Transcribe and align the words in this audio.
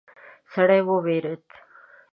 سړی 0.53 0.81
وویرید. 0.87 1.45